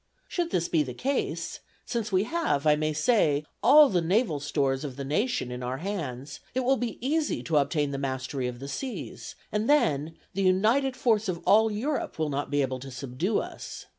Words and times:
Should 0.27 0.49
this 0.49 0.67
be 0.67 0.81
the 0.81 0.95
case, 0.95 1.59
since 1.85 2.11
we 2.11 2.23
have, 2.23 2.65
I 2.65 2.75
may 2.75 2.91
say, 2.91 3.45
all 3.61 3.87
the 3.87 4.01
naval 4.01 4.39
stores 4.39 4.83
of 4.83 4.95
the 4.95 5.03
nation 5.05 5.51
in 5.51 5.61
our 5.61 5.77
hands, 5.77 6.39
it 6.55 6.61
will 6.61 6.77
be 6.77 6.97
easy 7.07 7.43
to 7.43 7.57
obtain 7.57 7.91
the 7.91 7.99
mastery 7.99 8.47
of 8.47 8.57
the 8.57 8.67
seas; 8.67 9.35
and 9.51 9.69
then 9.69 10.17
the 10.33 10.41
united 10.41 10.95
force 10.95 11.29
of 11.29 11.43
all 11.45 11.69
Europe 11.69 12.17
will 12.17 12.29
not 12.29 12.49
be 12.49 12.63
able 12.63 12.79
to 12.79 12.89
subdue 12.89 13.37
us. 13.37 13.85